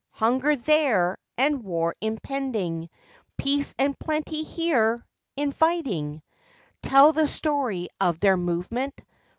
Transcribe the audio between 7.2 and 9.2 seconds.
story of their movement.